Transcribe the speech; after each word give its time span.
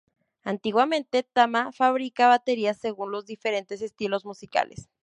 Antiguamente 0.43 1.21
Tama 1.21 1.71
fabricaba 1.71 2.29
baterías 2.31 2.75
según 2.79 3.11
los 3.11 3.27
diferentes 3.27 3.83
estilos 3.83 4.25
musicales. 4.25 4.89